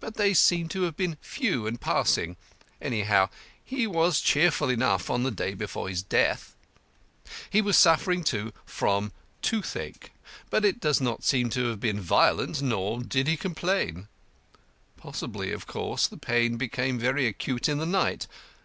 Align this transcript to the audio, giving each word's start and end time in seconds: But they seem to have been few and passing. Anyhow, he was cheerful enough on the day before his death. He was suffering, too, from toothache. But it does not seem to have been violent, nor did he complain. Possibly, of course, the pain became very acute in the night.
But 0.00 0.14
they 0.16 0.34
seem 0.34 0.66
to 0.70 0.82
have 0.82 0.96
been 0.96 1.16
few 1.20 1.64
and 1.68 1.80
passing. 1.80 2.36
Anyhow, 2.82 3.28
he 3.64 3.86
was 3.86 4.20
cheerful 4.20 4.68
enough 4.68 5.08
on 5.10 5.22
the 5.22 5.30
day 5.30 5.54
before 5.54 5.88
his 5.88 6.02
death. 6.02 6.56
He 7.50 7.62
was 7.62 7.78
suffering, 7.78 8.24
too, 8.24 8.52
from 8.66 9.12
toothache. 9.42 10.10
But 10.50 10.64
it 10.64 10.80
does 10.80 11.00
not 11.00 11.22
seem 11.22 11.50
to 11.50 11.66
have 11.68 11.78
been 11.78 12.00
violent, 12.00 12.62
nor 12.62 13.00
did 13.04 13.28
he 13.28 13.36
complain. 13.36 14.08
Possibly, 14.96 15.52
of 15.52 15.68
course, 15.68 16.08
the 16.08 16.16
pain 16.16 16.56
became 16.56 16.98
very 16.98 17.24
acute 17.28 17.68
in 17.68 17.78
the 17.78 17.86
night. 17.86 18.26